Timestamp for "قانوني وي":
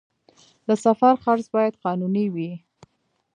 1.83-2.51